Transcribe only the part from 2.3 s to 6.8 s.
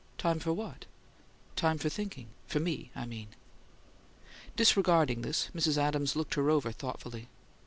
for me, I mean?" Disregarding this, Mrs. Adams looked her over